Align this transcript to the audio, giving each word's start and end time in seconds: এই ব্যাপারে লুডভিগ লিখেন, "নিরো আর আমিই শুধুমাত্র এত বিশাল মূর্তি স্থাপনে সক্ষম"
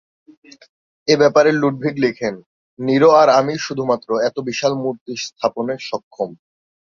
এই 1.07 1.17
ব্যাপারে 1.17 1.49
লুডভিগ 1.53 1.95
লিখেন, 2.05 2.35
"নিরো 2.79 3.09
আর 3.21 3.27
আমিই 3.39 3.63
শুধুমাত্র 3.65 4.09
এত 4.27 4.37
বিশাল 4.49 4.73
মূর্তি 4.83 5.13
স্থাপনে 5.25 5.73
সক্ষম" 5.81 6.29